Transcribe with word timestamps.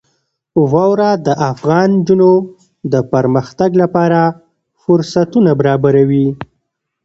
واوره 0.71 1.09
د 1.25 1.27
افغان 1.51 1.89
نجونو 1.99 2.31
د 2.91 2.95
پرمختګ 3.13 3.69
لپاره 3.81 4.21
فرصتونه 4.83 5.51
برابروي. 5.59 6.27